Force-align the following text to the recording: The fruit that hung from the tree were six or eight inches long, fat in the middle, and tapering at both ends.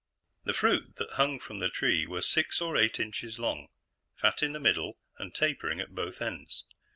The 0.45 0.53
fruit 0.53 0.95
that 0.95 1.11
hung 1.11 1.39
from 1.39 1.59
the 1.59 1.69
tree 1.69 2.07
were 2.07 2.23
six 2.23 2.59
or 2.59 2.75
eight 2.75 2.99
inches 2.99 3.37
long, 3.37 3.67
fat 4.15 4.41
in 4.41 4.51
the 4.51 4.59
middle, 4.59 4.97
and 5.19 5.31
tapering 5.31 5.79
at 5.79 5.93
both 5.93 6.23
ends. 6.23 6.63